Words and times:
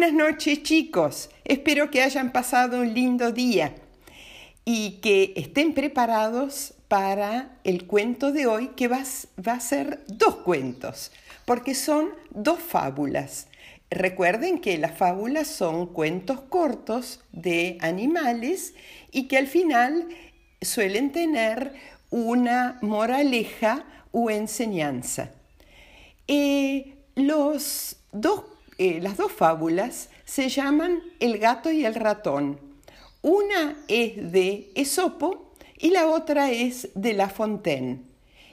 Buenas 0.00 0.16
noches 0.16 0.62
chicos, 0.62 1.28
espero 1.44 1.90
que 1.90 2.00
hayan 2.00 2.32
pasado 2.32 2.80
un 2.80 2.94
lindo 2.94 3.32
día 3.32 3.74
y 4.64 4.92
que 5.02 5.34
estén 5.36 5.74
preparados 5.74 6.72
para 6.88 7.58
el 7.64 7.86
cuento 7.86 8.32
de 8.32 8.46
hoy 8.46 8.68
que 8.68 8.88
va, 8.88 9.02
a 9.02 9.60
ser 9.60 10.02
dos 10.06 10.36
cuentos, 10.36 11.12
porque 11.44 11.74
son 11.74 12.08
dos 12.30 12.60
fábulas. 12.60 13.48
Recuerden 13.90 14.62
que 14.62 14.78
las 14.78 14.96
fábulas 14.96 15.48
son 15.48 15.86
cuentos 15.86 16.40
cortos 16.48 17.20
de 17.32 17.76
animales 17.82 18.72
y 19.12 19.28
que 19.28 19.36
al 19.36 19.48
final 19.48 20.08
suelen 20.62 21.12
tener 21.12 21.74
una 22.08 22.78
moraleja 22.80 23.84
o 24.12 24.30
enseñanza. 24.30 25.30
Eh, 26.26 26.94
los 27.16 27.96
dos 28.12 28.44
eh, 28.82 28.98
las 29.02 29.18
dos 29.18 29.30
fábulas 29.30 30.08
se 30.24 30.48
llaman 30.48 31.02
El 31.18 31.36
gato 31.36 31.70
y 31.70 31.84
el 31.84 31.94
ratón. 31.94 32.58
Una 33.20 33.76
es 33.88 34.32
de 34.32 34.72
Esopo 34.74 35.52
y 35.76 35.90
la 35.90 36.06
otra 36.06 36.50
es 36.50 36.88
de 36.94 37.12
La 37.12 37.28
Fontaine. 37.28 38.00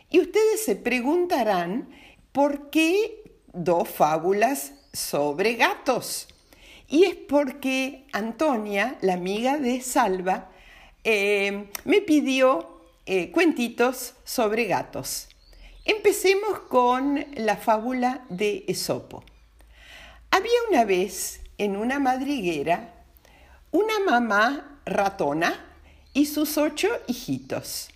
Y 0.09 0.19
ustedes 0.19 0.65
se 0.65 0.75
preguntarán 0.75 1.87
por 2.33 2.69
qué 2.71 3.23
dos 3.53 3.87
fábulas 3.87 4.73
sobre 4.91 5.53
gatos. 5.53 6.27
Y 6.89 7.05
es 7.05 7.15
porque 7.15 8.05
Antonia, 8.11 8.97
la 8.99 9.13
amiga 9.13 9.57
de 9.57 9.79
Salva, 9.79 10.49
eh, 11.05 11.69
me 11.85 12.01
pidió 12.01 12.81
eh, 13.05 13.31
cuentitos 13.31 14.15
sobre 14.25 14.65
gatos. 14.65 15.29
Empecemos 15.85 16.59
con 16.67 17.25
la 17.35 17.55
fábula 17.55 18.25
de 18.27 18.65
Esopo. 18.67 19.23
Había 20.31 20.59
una 20.69 20.85
vez 20.85 21.41
en 21.57 21.75
una 21.75 21.99
madriguera 21.99 22.93
una 23.71 23.99
mamá 23.99 24.79
ratona 24.85 25.53
y 26.13 26.25
sus 26.25 26.57
ocho 26.57 26.87
hijitos. 27.07 27.89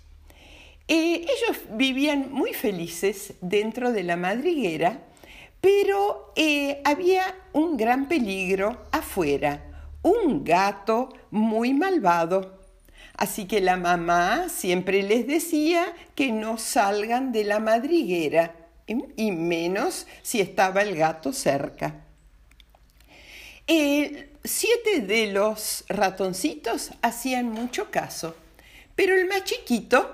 Eh, 0.87 1.25
ellos 1.25 1.61
vivían 1.71 2.31
muy 2.31 2.53
felices 2.53 3.33
dentro 3.41 3.91
de 3.91 4.03
la 4.03 4.17
madriguera, 4.17 4.99
pero 5.61 6.33
eh, 6.35 6.81
había 6.83 7.35
un 7.53 7.77
gran 7.77 8.07
peligro 8.07 8.81
afuera, 8.91 9.63
un 10.01 10.43
gato 10.43 11.13
muy 11.29 11.73
malvado. 11.73 12.59
Así 13.15 13.45
que 13.45 13.61
la 13.61 13.77
mamá 13.77 14.49
siempre 14.49 15.03
les 15.03 15.27
decía 15.27 15.93
que 16.15 16.31
no 16.31 16.57
salgan 16.57 17.31
de 17.31 17.43
la 17.45 17.59
madriguera, 17.59 18.55
y 18.87 19.31
menos 19.31 20.05
si 20.21 20.41
estaba 20.41 20.81
el 20.81 20.97
gato 20.97 21.31
cerca. 21.31 22.03
Siete 24.43 24.99
de 24.99 25.31
los 25.31 25.85
ratoncitos 25.87 26.91
hacían 27.01 27.51
mucho 27.51 27.89
caso, 27.89 28.35
pero 28.95 29.15
el 29.15 29.27
más 29.27 29.45
chiquito, 29.45 30.13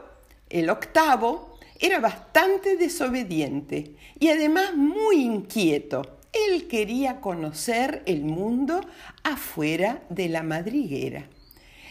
el 0.49 0.69
octavo, 0.69 1.57
era 1.79 1.99
bastante 1.99 2.77
desobediente 2.77 3.95
y 4.19 4.27
además 4.27 4.75
muy 4.75 5.23
inquieto. 5.23 6.19
Él 6.33 6.67
quería 6.67 7.19
conocer 7.19 8.03
el 8.05 8.25
mundo 8.25 8.81
afuera 9.23 10.03
de 10.09 10.29
la 10.29 10.43
madriguera. 10.43 11.25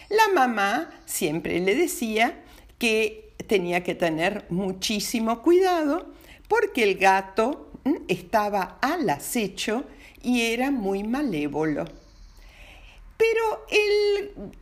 La 0.09 0.29
mamá 0.35 0.91
siempre 1.05 1.59
le 1.59 1.75
decía 1.75 2.45
que 2.79 3.35
tenía 3.49 3.83
que 3.83 3.97
tener 3.97 4.45
muchísimo 4.51 5.43
cuidado 5.43 6.13
porque 6.47 6.85
el 6.85 6.97
gato 6.97 7.73
mm, 7.83 7.95
estaba 8.07 8.79
al 8.81 9.11
acecho 9.11 9.85
y 10.23 10.43
era 10.43 10.71
muy 10.71 11.05
malévolo. 11.05 11.85
Pero 13.17 13.67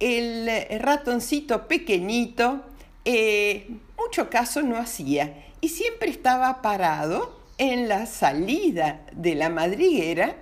el, 0.01 0.81
ratoncito 0.81 1.67
pequeñito 1.67 2.65
eh, 3.05 3.69
mucho 3.99 4.31
caso 4.31 4.63
no 4.63 4.77
hacía 4.77 5.47
y 5.61 5.69
siempre 5.69 6.11
estaba 6.11 6.63
parado 6.63 7.41
en 7.59 7.89
la 7.89 8.07
salida 8.07 9.07
de 9.13 9.35
la 9.35 9.49
madriguera, 9.49 10.37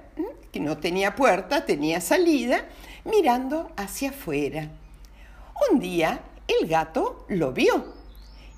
que 0.51 0.61
no 0.61 0.79
tenía 0.79 1.17
puerta, 1.17 1.65
tenía 1.65 2.01
salida, 2.01 2.67
mirando 3.05 3.73
hacia 3.77 4.11
afuera. 4.11 4.71
Un 5.71 5.81
día 5.81 6.23
el 6.47 6.67
gato 6.67 7.25
lo 7.29 7.53
vio 7.53 7.95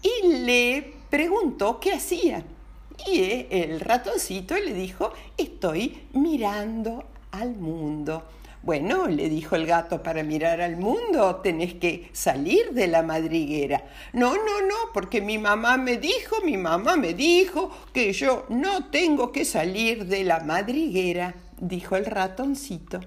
y 0.02 0.28
le 0.28 0.94
preguntó 1.10 1.80
qué 1.80 1.92
hacía. 1.92 2.44
Y 3.06 3.46
el 3.50 3.80
ratoncito 3.80 4.54
le 4.54 4.72
dijo, 4.72 5.12
estoy 5.36 6.06
mirando 6.12 7.04
al 7.32 7.54
mundo. 7.56 8.24
Bueno, 8.62 9.08
le 9.08 9.28
dijo 9.28 9.56
el 9.56 9.66
gato, 9.66 10.02
para 10.02 10.22
mirar 10.22 10.62
al 10.62 10.78
mundo 10.78 11.36
tenés 11.42 11.74
que 11.74 12.08
salir 12.14 12.72
de 12.72 12.86
la 12.86 13.02
madriguera. 13.02 13.84
No, 14.14 14.34
no, 14.34 14.62
no, 14.62 14.76
porque 14.94 15.20
mi 15.20 15.36
mamá 15.36 15.76
me 15.76 15.98
dijo, 15.98 16.36
mi 16.42 16.56
mamá 16.56 16.96
me 16.96 17.12
dijo 17.12 17.70
que 17.92 18.14
yo 18.14 18.46
no 18.48 18.86
tengo 18.86 19.32
que 19.32 19.44
salir 19.44 20.06
de 20.06 20.24
la 20.24 20.40
madriguera, 20.40 21.34
dijo 21.60 21.96
el 21.96 22.06
ratoncito. 22.06 23.00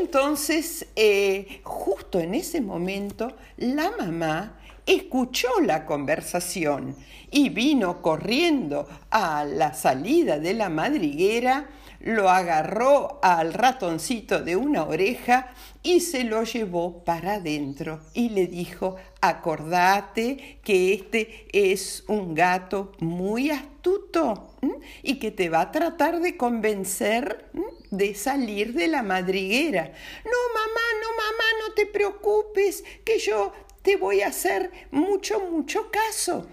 Entonces, 0.00 0.86
eh, 0.96 1.60
justo 1.62 2.18
en 2.18 2.32
ese 2.32 2.62
momento, 2.62 3.36
la 3.58 3.90
mamá 3.90 4.58
escuchó 4.86 5.48
la 5.60 5.86
conversación 5.86 6.96
y 7.30 7.48
vino 7.48 8.02
corriendo 8.02 8.86
a 9.10 9.44
la 9.44 9.74
salida 9.74 10.38
de 10.38 10.54
la 10.54 10.68
madriguera, 10.68 11.68
lo 12.00 12.28
agarró 12.28 13.18
al 13.22 13.54
ratoncito 13.54 14.40
de 14.40 14.56
una 14.56 14.84
oreja 14.84 15.52
y 15.82 16.00
se 16.00 16.24
lo 16.24 16.44
llevó 16.44 17.02
para 17.02 17.34
adentro 17.34 18.00
y 18.12 18.28
le 18.28 18.46
dijo, 18.46 18.96
acordate 19.20 20.58
que 20.62 20.92
este 20.92 21.48
es 21.52 22.04
un 22.06 22.34
gato 22.34 22.92
muy 23.00 23.50
astuto 23.50 24.54
y 25.02 25.18
que 25.18 25.30
te 25.30 25.48
va 25.48 25.62
a 25.62 25.72
tratar 25.72 26.20
de 26.20 26.36
convencer 26.36 27.50
de 27.90 28.14
salir 28.14 28.74
de 28.74 28.88
la 28.88 29.02
madriguera. 29.02 29.84
No, 29.84 30.54
mamá, 30.54 30.86
no, 31.00 31.08
mamá, 31.10 31.44
no 31.66 31.74
te 31.74 31.86
preocupes, 31.86 32.84
que 33.04 33.18
yo 33.18 33.52
te 33.84 33.96
voy 33.96 34.22
a 34.22 34.28
hacer 34.28 34.70
mucho, 34.90 35.38
mucho 35.40 35.90
caso. 35.90 36.46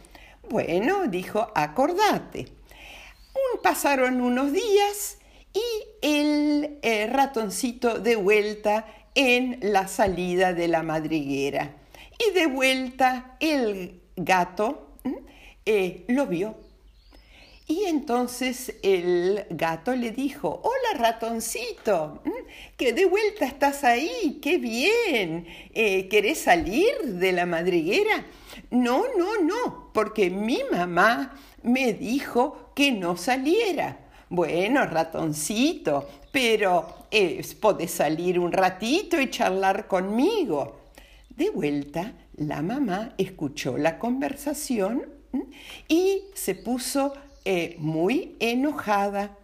Bueno, 0.50 1.08
dijo, 1.08 1.47
acordate. 1.56 2.50
pasaron 3.64 4.19
unos 4.19 4.52
días 4.52 5.18
y 5.53 5.62
el 6.02 6.80
eh, 6.81 7.08
ratoncito 7.08 8.00
de 8.00 8.18
vuelta 8.18 8.86
en 9.16 9.59
la 9.62 9.88
salida 9.88 10.53
de 10.53 10.68
la 10.68 10.84
madriguera. 10.84 11.74
Y 12.19 12.34
de 12.34 12.47
vuelta 12.47 13.38
el 13.40 14.02
gato 14.18 14.98
eh, 15.66 16.03
lo 16.09 16.28
vio 16.28 16.58
y 17.68 17.86
entonces 17.86 18.76
el 18.84 19.46
gato 19.50 19.96
le 19.96 20.12
dijo, 20.12 20.62
hola 20.64 21.00
ratoncito, 21.00 22.22
que 22.78 22.94
de 22.94 23.06
vuelta 23.06 23.46
estás 23.46 23.84
ahí, 23.84 24.40
qué 24.42 24.58
bien, 24.58 25.48
eh, 25.74 26.08
¿querés 26.10 26.40
salir 26.40 26.94
de 27.04 27.32
la 27.32 27.46
madriguera? 27.46 28.26
No, 28.72 29.04
no, 29.18 29.42
no, 29.42 29.92
porque 29.94 30.30
mi 30.30 30.60
mamá 30.72 31.40
me 31.64 31.94
dijo 31.94 32.72
que 32.76 32.92
no 32.92 33.16
saliera. 33.16 34.00
Bueno, 34.30 34.86
ratoncito, 34.86 36.08
pero 36.32 37.06
eh, 37.12 37.42
podés 37.60 37.92
salir 37.92 38.40
un 38.40 38.52
ratito 38.52 39.20
y 39.20 39.30
charlar 39.30 39.88
conmigo. 39.88 40.80
De 41.30 41.50
vuelta, 41.50 42.14
la 42.36 42.62
mamá 42.62 43.14
escuchó 43.18 43.78
la 43.78 44.00
conversación 44.00 45.06
y 45.88 46.24
se 46.34 46.56
puso 46.56 47.14
eh, 47.44 47.76
muy 47.80 48.36
enojada, 48.40 49.36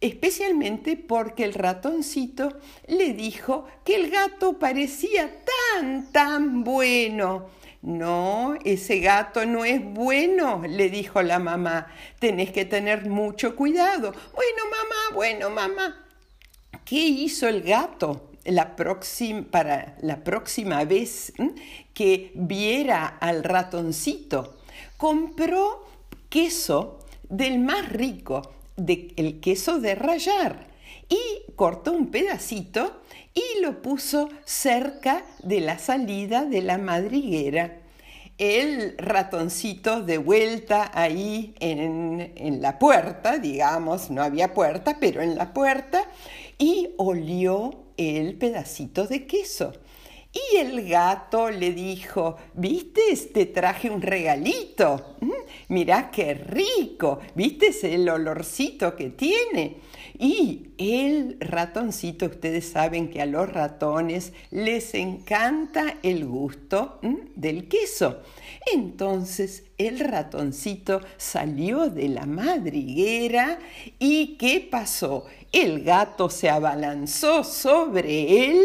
especialmente 0.00 0.96
porque 0.96 1.44
el 1.44 1.54
ratoncito 1.54 2.56
le 2.86 3.14
dijo 3.14 3.66
que 3.84 3.96
el 3.96 4.10
gato 4.10 4.58
parecía 4.58 5.30
tan, 5.74 6.12
tan 6.12 6.62
bueno. 6.64 7.46
No, 7.82 8.54
ese 8.64 9.00
gato 9.00 9.44
no 9.44 9.64
es 9.64 9.84
bueno, 9.84 10.62
le 10.64 10.88
dijo 10.88 11.20
la 11.20 11.40
mamá. 11.40 11.88
Tenés 12.20 12.52
que 12.52 12.64
tener 12.64 13.08
mucho 13.08 13.56
cuidado. 13.56 14.12
Bueno, 14.12 14.62
mamá, 14.70 15.14
bueno, 15.14 15.50
mamá. 15.50 16.06
¿Qué 16.84 17.04
hizo 17.04 17.48
el 17.48 17.62
gato? 17.62 18.28
La 18.44 18.76
para 19.50 19.96
la 20.00 20.24
próxima 20.24 20.84
vez 20.84 21.32
que 21.94 22.30
viera 22.34 23.06
al 23.06 23.44
ratoncito, 23.44 24.58
compró 24.96 25.86
queso 26.28 27.01
del 27.32 27.58
más 27.58 27.88
rico, 27.88 28.42
del 28.76 29.40
queso 29.40 29.80
de 29.80 29.94
rayar, 29.94 30.66
y 31.08 31.52
cortó 31.56 31.92
un 31.92 32.10
pedacito 32.10 33.00
y 33.34 33.60
lo 33.60 33.80
puso 33.80 34.28
cerca 34.44 35.24
de 35.42 35.60
la 35.60 35.78
salida 35.78 36.44
de 36.44 36.60
la 36.60 36.76
madriguera. 36.76 37.78
El 38.36 38.96
ratoncito 38.98 40.02
de 40.02 40.18
vuelta 40.18 40.90
ahí 40.94 41.54
en, 41.58 42.32
en 42.36 42.60
la 42.60 42.78
puerta, 42.78 43.38
digamos, 43.38 44.10
no 44.10 44.22
había 44.22 44.52
puerta, 44.52 44.98
pero 45.00 45.22
en 45.22 45.36
la 45.36 45.54
puerta, 45.54 46.04
y 46.58 46.90
olió 46.98 47.84
el 47.96 48.34
pedacito 48.34 49.06
de 49.06 49.26
queso. 49.26 49.72
Y 50.32 50.56
el 50.56 50.88
gato 50.88 51.50
le 51.50 51.72
dijo, 51.72 52.36
¿viste? 52.54 53.02
Te 53.34 53.46
traje 53.46 53.90
un 53.90 54.00
regalito. 54.00 55.16
Mm, 55.20 55.30
mirá 55.68 56.10
qué 56.10 56.32
rico. 56.32 57.20
¿Viste 57.34 57.70
el 57.94 58.08
olorcito 58.08 58.96
que 58.96 59.10
tiene? 59.10 59.76
Y 60.18 60.70
el 60.78 61.36
ratoncito, 61.40 62.26
ustedes 62.26 62.68
saben 62.68 63.10
que 63.10 63.20
a 63.20 63.26
los 63.26 63.46
ratones 63.52 64.32
les 64.50 64.94
encanta 64.94 65.98
el 66.02 66.24
gusto 66.24 66.98
mm, 67.02 67.16
del 67.36 67.68
queso. 67.68 68.22
Entonces 68.72 69.64
el 69.76 69.98
ratoncito 69.98 71.00
salió 71.18 71.90
de 71.90 72.08
la 72.08 72.24
madriguera 72.24 73.58
y 73.98 74.36
¿qué 74.38 74.66
pasó? 74.70 75.26
El 75.50 75.82
gato 75.82 76.30
se 76.30 76.48
abalanzó 76.48 77.44
sobre 77.44 78.46
él 78.46 78.62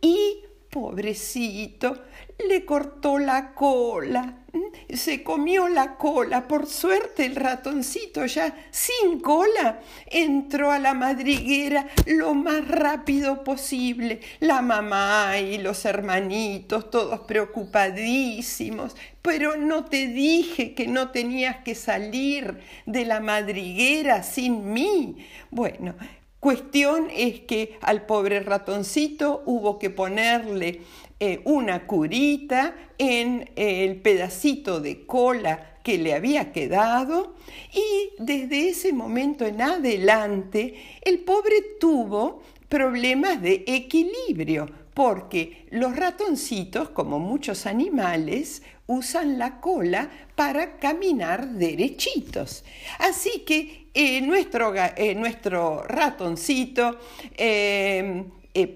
y 0.00 0.44
Pobrecito, 0.70 2.04
le 2.48 2.64
cortó 2.64 3.18
la 3.18 3.54
cola, 3.54 4.44
se 4.88 5.24
comió 5.24 5.68
la 5.68 5.96
cola. 5.96 6.46
Por 6.46 6.66
suerte 6.68 7.26
el 7.26 7.34
ratoncito 7.34 8.24
ya 8.26 8.54
sin 8.70 9.18
cola 9.20 9.80
entró 10.06 10.70
a 10.70 10.78
la 10.78 10.94
madriguera 10.94 11.88
lo 12.06 12.34
más 12.34 12.68
rápido 12.68 13.42
posible. 13.42 14.20
La 14.38 14.62
mamá 14.62 15.38
y 15.38 15.58
los 15.58 15.84
hermanitos, 15.84 16.88
todos 16.88 17.20
preocupadísimos. 17.20 18.94
Pero 19.22 19.56
no 19.56 19.86
te 19.86 20.06
dije 20.06 20.74
que 20.74 20.86
no 20.86 21.10
tenías 21.10 21.64
que 21.64 21.74
salir 21.74 22.60
de 22.86 23.04
la 23.04 23.18
madriguera 23.18 24.22
sin 24.22 24.72
mí. 24.72 25.26
Bueno, 25.50 25.96
Cuestión 26.40 27.08
es 27.14 27.40
que 27.40 27.78
al 27.82 28.06
pobre 28.06 28.40
ratoncito 28.40 29.42
hubo 29.44 29.78
que 29.78 29.90
ponerle 29.90 30.80
eh, 31.20 31.42
una 31.44 31.86
curita 31.86 32.74
en 32.96 33.50
el 33.56 34.00
pedacito 34.00 34.80
de 34.80 35.04
cola 35.04 35.76
que 35.82 35.98
le 35.98 36.14
había 36.14 36.50
quedado 36.50 37.34
y 37.74 38.12
desde 38.18 38.70
ese 38.70 38.94
momento 38.94 39.44
en 39.44 39.60
adelante 39.60 40.76
el 41.02 41.20
pobre 41.20 41.56
tuvo 41.78 42.40
problemas 42.70 43.42
de 43.42 43.64
equilibrio 43.66 44.66
porque 45.02 45.64
los 45.70 45.96
ratoncitos, 45.96 46.90
como 46.90 47.18
muchos 47.18 47.64
animales, 47.64 48.60
usan 48.86 49.38
la 49.38 49.58
cola 49.58 50.10
para 50.34 50.76
caminar 50.76 51.48
derechitos. 51.52 52.64
Así 52.98 53.42
que 53.46 53.86
eh, 53.94 54.20
nuestro, 54.20 54.74
eh, 54.74 55.14
nuestro, 55.14 55.84
ratoncito, 55.84 56.98
eh, 57.34 58.24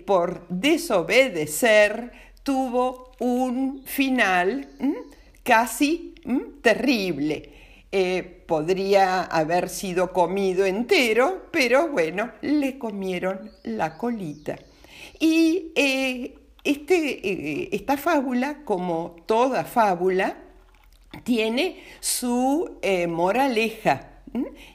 por 0.06 0.48
desobedecer, 0.48 2.10
tuvo 2.42 3.12
un 3.18 3.82
final 3.84 4.66
casi 5.42 6.14
terrible. 6.62 7.50
podría 8.46 9.24
haber 9.24 9.68
sido 9.68 10.10
comido 10.10 10.64
entero, 10.64 11.48
pero 11.50 11.88
bueno, 11.88 12.32
le 12.40 12.78
comieron 12.78 13.50
la 13.64 13.98
colita. 13.98 14.56
Y 15.18 15.72
este, 16.64 17.74
esta 17.74 17.96
fábula, 17.96 18.64
como 18.64 19.16
toda 19.26 19.64
fábula, 19.64 20.36
tiene 21.24 21.82
su 22.00 22.78
moraleja. 23.08 24.10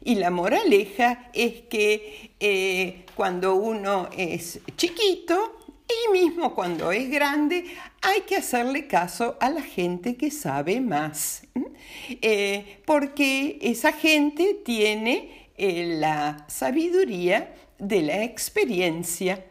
Y 0.02 0.16
la 0.16 0.30
moraleja 0.30 1.30
es 1.34 1.62
que 1.70 2.32
eh, 2.40 3.06
cuando 3.16 3.56
uno 3.56 4.10
es 4.16 4.60
chiquito 4.78 5.60
y 5.90 6.12
mismo 6.14 6.56
cuando 6.56 6.92
es 6.92 7.10
grande, 7.10 7.66
hay 8.02 8.22
que 8.22 8.38
hacerle 8.38 8.88
caso 8.88 9.38
a 9.42 9.50
la 9.50 9.62
gente 9.62 10.16
que 10.16 10.32
sabe 10.32 10.80
más, 10.80 11.44
eh, 12.10 12.82
porque 12.86 13.60
esa 13.62 13.92
gente 13.92 14.62
tiene 14.64 15.50
eh, 15.58 15.98
la 16.00 16.46
sabiduría 16.48 17.54
de 17.80 18.02
la 18.04 18.24
experiencia. 18.24 19.46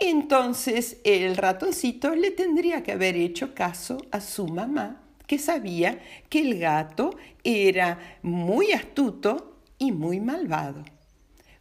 Entonces 0.00 0.98
el 1.02 1.36
ratoncito 1.36 2.14
le 2.14 2.30
tendría 2.30 2.82
que 2.82 2.92
haber 2.92 3.16
hecho 3.16 3.54
caso 3.54 3.98
a 4.12 4.20
su 4.20 4.46
mamá 4.46 5.02
que 5.26 5.38
sabía 5.38 6.00
que 6.28 6.40
el 6.40 6.58
gato 6.58 7.10
era 7.44 8.18
muy 8.22 8.72
astuto 8.72 9.60
y 9.76 9.92
muy 9.92 10.20
malvado. 10.20 10.84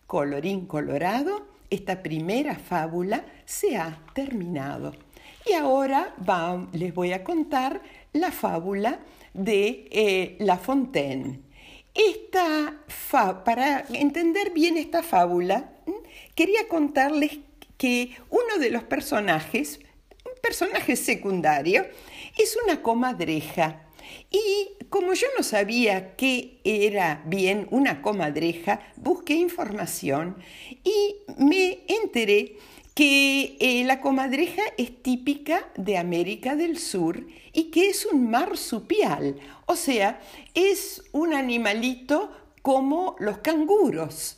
Colorín 0.05 0.67
colorado, 0.67 1.47
esta 1.69 2.01
primera 2.01 2.55
fábula 2.55 3.25
se 3.45 3.75
ha 3.75 3.99
terminado. 4.13 4.93
Y 5.45 5.53
ahora 5.53 6.15
les 6.71 6.93
voy 6.93 7.11
a 7.11 7.23
contar 7.23 7.81
la 8.13 8.31
fábula 8.31 8.99
de 9.33 9.87
eh, 9.91 10.37
La 10.39 10.57
Fontaine. 10.57 11.41
Esta 11.93 12.73
para 13.43 13.85
entender 13.89 14.51
bien 14.51 14.77
esta 14.77 15.01
fábula, 15.01 15.71
quería 16.35 16.67
contarles 16.67 17.39
que 17.77 18.15
uno 18.29 18.57
de 18.59 18.69
los 18.69 18.83
personajes, 18.83 19.79
un 20.25 20.41
personaje 20.41 20.95
secundario, 20.95 21.85
es 22.37 22.57
una 22.63 22.81
comadreja. 22.81 23.83
Y 24.31 24.69
como 24.89 25.13
yo 25.13 25.27
no 25.37 25.43
sabía 25.43 26.15
qué 26.15 26.59
era 26.63 27.23
bien 27.25 27.67
una 27.71 28.01
comadreja, 28.01 28.79
busqué 28.95 29.33
información 29.33 30.37
y 30.83 31.15
me 31.37 31.79
enteré 31.87 32.57
que 32.97 33.57
eh, 33.59 33.83
la 33.83 34.01
comadreja 34.01 34.63
es 34.77 35.03
típica 35.03 35.69
de 35.75 35.97
América 35.97 36.55
del 36.55 36.79
Sur 36.79 37.27
y 37.53 37.65
que 37.65 37.89
es 37.89 38.07
un 38.07 38.31
marsupial, 38.31 39.35
o 39.67 39.75
sea, 39.75 40.19
es 40.55 41.03
un 41.11 41.35
animalito 41.35 42.31
como 42.63 43.15
los 43.19 43.37
canguros, 43.37 44.37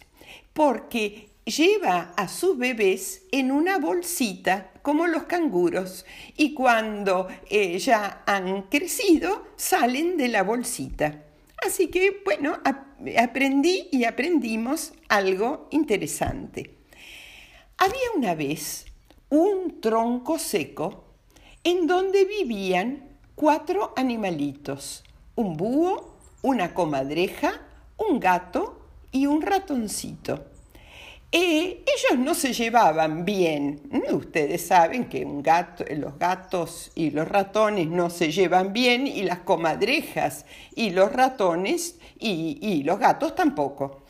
porque 0.51 1.29
lleva 1.45 2.13
a 2.15 2.27
sus 2.27 2.57
bebés 2.57 3.23
en 3.31 3.51
una 3.51 3.77
bolsita 3.77 4.71
como 4.81 5.07
los 5.07 5.23
canguros 5.23 6.05
y 6.37 6.53
cuando 6.53 7.27
eh, 7.49 7.77
ya 7.79 8.23
han 8.25 8.63
crecido 8.63 9.47
salen 9.55 10.17
de 10.17 10.27
la 10.27 10.43
bolsita. 10.43 11.25
Así 11.65 11.87
que 11.87 12.21
bueno, 12.23 12.57
aprendí 13.17 13.87
y 13.91 14.05
aprendimos 14.05 14.93
algo 15.07 15.67
interesante. 15.71 16.75
Había 17.77 18.11
una 18.15 18.35
vez 18.35 18.85
un 19.29 19.79
tronco 19.81 20.39
seco 20.39 21.05
en 21.63 21.87
donde 21.87 22.25
vivían 22.25 23.17
cuatro 23.35 23.93
animalitos, 23.95 25.03
un 25.35 25.55
búho, 25.55 26.17
una 26.41 26.73
comadreja, 26.73 27.61
un 27.97 28.19
gato 28.19 28.81
y 29.11 29.25
un 29.25 29.41
ratoncito. 29.41 30.45
Ellos 31.31 32.17
no 32.17 32.33
se 32.33 32.53
llevaban 32.53 33.23
bien. 33.23 33.81
Ustedes 34.11 34.65
saben 34.65 35.09
que 35.09 35.23
un 35.23 35.43
gato, 35.43 35.85
los 35.95 36.17
gatos 36.17 36.91
y 36.95 37.11
los 37.11 37.27
ratones 37.27 37.87
no 37.87 38.09
se 38.09 38.31
llevan 38.31 38.73
bien 38.73 39.05
y 39.05 39.21
las 39.21 39.39
comadrejas 39.39 40.45
y 40.75 40.89
los 40.89 41.13
ratones 41.13 41.99
y, 42.17 42.81
los 42.83 42.97
gatos 42.97 43.35
tampoco. 43.35 44.05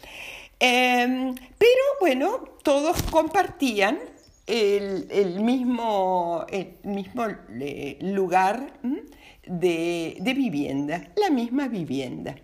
Em, 0.59 1.35
pero 1.57 1.83
bueno, 1.99 2.39
todos 2.63 3.01
compartían 3.03 3.99
el, 4.47 5.41
mismo, 5.41 6.45
el 6.49 6.77
mismo 6.83 7.27
eh, 7.59 7.97
lugar 8.01 8.79
de, 9.45 10.17
de 10.19 10.33
vivienda, 10.33 11.11
la 11.17 11.29
misma 11.29 11.67
vivienda. 11.67 12.35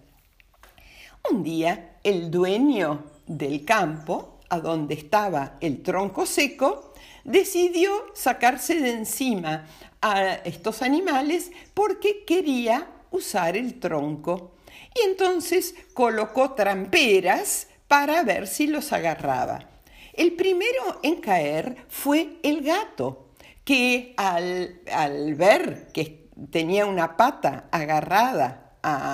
Un 1.32 1.44
día 1.44 1.98
el 2.04 2.30
dueño 2.30 3.06
del 3.26 3.66
campo, 3.66 4.35
a 4.50 4.60
donde 4.60 4.96
estaba 4.96 5.58
el 5.62 5.82
tronco 5.82 6.26
seco, 6.26 6.94
decidió 7.24 7.92
sacarse 8.14 8.80
de 8.80 8.92
encima 8.92 9.68
a 10.02 10.34
estos 10.46 10.82
animales 10.82 11.52
porque 11.74 12.24
quería 12.26 12.88
usar 13.12 13.58
el 13.58 13.80
tronco. 13.80 14.56
Y 14.94 15.10
entonces 15.10 15.76
colocó 15.94 16.52
tramperas 16.52 17.68
para 17.88 18.24
ver 18.24 18.48
si 18.48 18.68
los 18.68 18.94
agarraba. 18.94 19.70
El 20.14 20.34
primero 20.34 21.00
en 21.04 21.16
caer 21.16 21.86
fue 21.90 22.38
el 22.44 22.62
gato, 22.62 23.30
que 23.66 24.14
al, 24.16 24.80
al 24.94 25.34
ver 25.36 25.88
que 25.92 26.30
tenía 26.52 26.86
una 26.86 27.18
pata 27.18 27.68
agarrada 27.72 28.65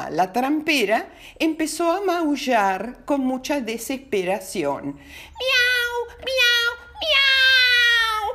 la 0.09 0.31
trampera, 0.33 1.13
empezó 1.39 1.91
a 1.91 2.01
maullar 2.01 3.05
con 3.05 3.21
mucha 3.21 3.61
desesperación. 3.61 4.95
¡Miau! 4.95 6.17
¡Miau! 6.25 6.71
¡Miau! 7.01 8.25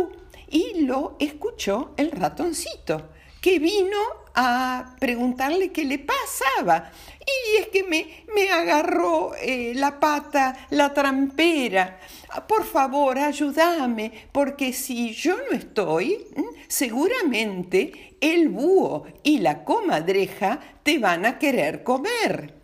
¡Miau! 0.00 0.12
Y 0.48 0.80
lo 0.82 1.16
escuchó 1.18 1.94
el 1.96 2.12
ratoncito, 2.12 3.10
que 3.40 3.58
vino 3.58 3.98
a 4.34 4.96
preguntarle 5.00 5.72
qué 5.72 5.84
le 5.84 5.98
pasaba. 5.98 6.90
Y 7.26 7.56
es 7.58 7.68
que 7.68 7.84
me, 7.84 8.24
me 8.34 8.50
agarró 8.50 9.34
eh, 9.36 9.72
la 9.74 9.98
pata, 9.98 10.66
la 10.70 10.92
trampera. 10.92 11.98
Por 12.46 12.64
favor, 12.64 13.18
ayúdame, 13.18 14.12
porque 14.32 14.72
si 14.72 15.12
yo 15.12 15.36
no 15.50 15.56
estoy, 15.56 16.26
seguramente 16.68 18.16
el 18.20 18.48
búho 18.48 19.04
y 19.22 19.38
la 19.38 19.64
comadreja 19.64 20.60
te 20.82 20.98
van 20.98 21.24
a 21.26 21.38
querer 21.38 21.82
comer. 21.82 22.54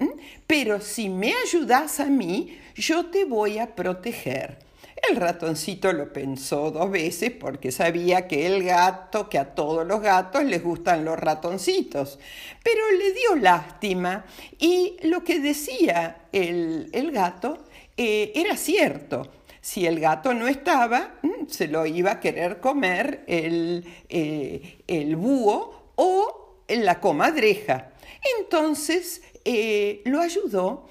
Pero 0.47 0.81
si 0.81 1.09
me 1.09 1.33
ayudas 1.47 2.01
a 2.01 2.07
mí, 2.07 2.59
yo 2.75 3.07
te 3.07 3.25
voy 3.25 3.59
a 3.59 3.75
proteger. 3.75 4.70
El 5.11 5.17
ratoncito 5.17 5.93
lo 5.93 6.13
pensó 6.13 6.71
dos 6.71 6.89
veces 6.89 7.33
porque 7.33 7.73
sabía 7.73 8.29
que 8.29 8.47
el 8.47 8.63
gato, 8.63 9.29
que 9.29 9.39
a 9.39 9.57
todos 9.57 9.85
los 9.85 10.01
gatos 10.01 10.45
les 10.45 10.63
gustan 10.63 11.05
los 11.05 11.19
ratoncitos, 11.19 12.21
pero 12.63 12.81
le 12.93 13.13
dio 13.13 13.35
lástima 13.35 14.25
y 14.61 14.99
lo 15.03 15.25
que 15.25 15.41
decía 15.41 16.29
el, 16.31 17.11
gato 17.13 17.65
eh, 17.97 18.31
era 18.37 18.57
cierto. 18.57 19.33
Si 19.61 19.85
el 19.85 19.99
gato 19.99 20.33
no 20.33 20.47
estaba, 20.47 21.17
mm, 21.23 21.49
se 21.49 21.67
lo 21.67 21.85
iba 21.87 22.13
a 22.13 22.21
querer 22.21 22.61
comer 22.61 23.25
el, 23.27 23.85
eh, 24.09 24.79
el 24.87 25.17
búho 25.17 25.93
o 25.97 26.63
la 26.69 27.01
comadreja. 27.01 27.91
Entonces 28.39 29.23
eh, 29.45 30.03
lo 30.05 30.21
ayudó 30.21 30.87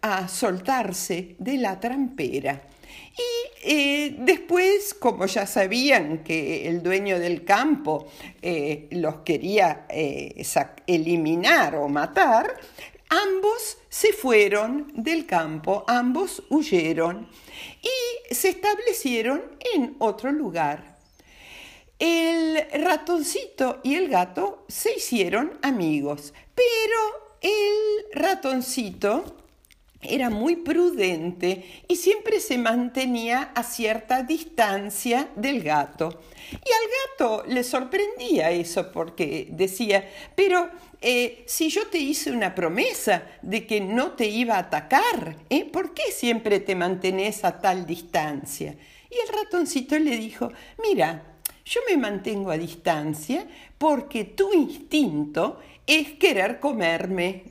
a 0.00 0.28
soltarse 0.28 1.34
de 1.40 1.58
la 1.58 1.80
trampera. 1.80 2.68
Y 3.16 3.72
eh, 3.72 4.16
después, 4.18 4.94
como 4.94 5.26
ya 5.26 5.46
sabían 5.46 6.24
que 6.24 6.68
el 6.68 6.82
dueño 6.82 7.18
del 7.18 7.44
campo 7.44 8.08
eh, 8.42 8.88
los 8.90 9.18
quería 9.18 9.86
eh, 9.88 10.44
eliminar 10.86 11.76
o 11.76 11.88
matar, 11.88 12.58
ambos 13.08 13.78
se 13.88 14.12
fueron 14.12 14.92
del 14.94 15.26
campo, 15.26 15.84
ambos 15.86 16.42
huyeron 16.50 17.28
y 17.80 18.34
se 18.34 18.48
establecieron 18.48 19.42
en 19.74 19.94
otro 20.00 20.32
lugar. 20.32 20.98
El 22.00 22.66
ratoncito 22.82 23.80
y 23.84 23.94
el 23.94 24.08
gato 24.08 24.64
se 24.68 24.96
hicieron 24.96 25.58
amigos, 25.62 26.34
pero 26.54 27.38
el 27.40 28.20
ratoncito 28.20 29.43
era 30.08 30.30
muy 30.30 30.56
prudente 30.56 31.82
y 31.88 31.96
siempre 31.96 32.40
se 32.40 32.58
mantenía 32.58 33.52
a 33.54 33.62
cierta 33.62 34.22
distancia 34.22 35.28
del 35.36 35.62
gato. 35.62 36.20
Y 36.50 36.54
al 36.54 36.90
gato 37.08 37.44
le 37.46 37.64
sorprendía 37.64 38.50
eso 38.50 38.92
porque 38.92 39.48
decía, 39.50 40.08
pero 40.34 40.70
eh, 41.00 41.44
si 41.46 41.68
yo 41.70 41.86
te 41.88 41.98
hice 41.98 42.30
una 42.30 42.54
promesa 42.54 43.26
de 43.42 43.66
que 43.66 43.80
no 43.80 44.12
te 44.12 44.26
iba 44.26 44.54
a 44.54 44.60
atacar, 44.60 45.36
¿eh? 45.50 45.64
¿por 45.64 45.94
qué 45.94 46.12
siempre 46.12 46.60
te 46.60 46.74
mantenés 46.74 47.44
a 47.44 47.60
tal 47.60 47.86
distancia? 47.86 48.76
Y 49.10 49.14
el 49.14 49.36
ratoncito 49.36 49.98
le 49.98 50.16
dijo, 50.16 50.50
mira, 50.82 51.34
yo 51.64 51.80
me 51.88 51.96
mantengo 51.96 52.50
a 52.50 52.58
distancia 52.58 53.46
porque 53.78 54.24
tu 54.24 54.52
instinto 54.52 55.60
es 55.86 56.12
querer 56.12 56.60
comerme, 56.60 57.44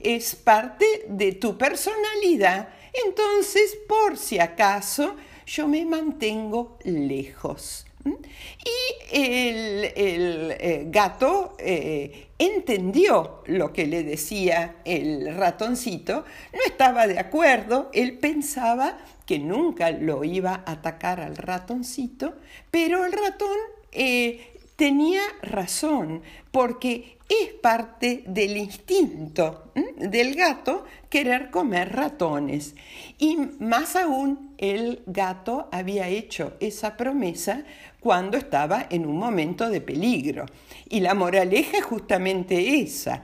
es 0.00 0.34
parte 0.34 1.06
de 1.08 1.32
tu 1.32 1.56
personalidad. 1.56 2.68
Entonces, 3.06 3.78
por 3.88 4.16
si 4.16 4.38
acaso, 4.38 5.16
yo 5.46 5.68
me 5.68 5.84
mantengo 5.84 6.78
lejos. 6.84 7.86
Y 8.04 9.16
el, 9.16 9.92
eh, 9.94 10.86
gato 10.86 11.54
eh, 11.58 12.28
entendió 12.38 13.42
lo 13.46 13.72
que 13.72 13.86
le 13.86 14.02
decía 14.02 14.76
el 14.84 15.34
ratoncito, 15.34 16.24
no 16.52 16.60
estaba 16.66 17.06
de 17.06 17.18
acuerdo, 17.18 17.90
él 17.92 18.18
pensaba 18.18 18.98
que 19.26 19.38
nunca 19.38 19.90
lo 19.90 20.24
iba 20.24 20.62
a 20.64 20.72
atacar 20.72 21.20
al 21.20 21.36
ratoncito, 21.36 22.34
pero 22.70 23.04
el 23.04 23.12
ratón 23.12 23.56
eh, 23.92 24.49
tenía 24.80 25.20
razón, 25.42 26.22
porque 26.50 27.18
es 27.28 27.52
parte 27.52 28.24
del 28.26 28.56
instinto 28.56 29.72
del 29.98 30.34
gato 30.34 30.86
querer 31.10 31.50
comer 31.50 31.94
ratones. 31.94 32.74
Y 33.18 33.36
más 33.58 33.94
aún, 33.94 34.54
el 34.56 35.02
gato 35.04 35.68
había 35.70 36.08
hecho 36.08 36.54
esa 36.60 36.96
promesa 36.96 37.64
cuando 38.00 38.38
estaba 38.38 38.86
en 38.88 39.04
un 39.04 39.18
momento 39.18 39.68
de 39.68 39.82
peligro. 39.82 40.46
Y 40.88 41.00
la 41.00 41.12
moraleja 41.12 41.76
es 41.76 41.84
justamente 41.84 42.80
esa. 42.80 43.20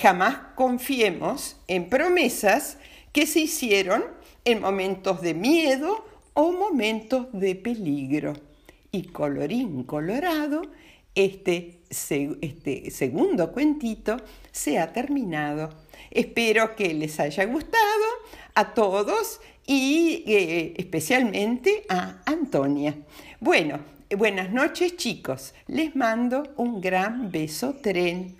Jamás 0.00 0.36
confiemos 0.54 1.56
en 1.66 1.88
promesas 1.88 2.78
que 3.12 3.26
se 3.26 3.40
hicieron 3.40 4.04
en 4.44 4.60
momentos 4.60 5.22
de 5.22 5.34
miedo 5.34 6.04
o 6.34 6.52
momentos 6.52 7.26
de 7.32 7.56
peligro. 7.56 8.34
Y 8.92 9.04
colorín 9.08 9.82
colorado, 9.82 10.62
este, 11.14 11.80
este 11.88 12.90
segundo 12.90 13.52
cuentito 13.52 14.16
se 14.52 14.78
ha 14.78 14.92
terminado. 14.92 15.70
Espero 16.10 16.74
que 16.76 16.94
les 16.94 17.18
haya 17.20 17.44
gustado 17.44 18.04
a 18.54 18.74
todos 18.74 19.40
y 19.66 20.24
eh, 20.26 20.74
especialmente 20.76 21.84
a 21.88 22.22
Antonia. 22.26 22.96
Bueno, 23.38 23.80
buenas 24.16 24.50
noches 24.50 24.96
chicos. 24.96 25.54
Les 25.66 25.94
mando 25.94 26.42
un 26.56 26.80
gran 26.80 27.30
beso 27.30 27.74
tren. 27.74 28.39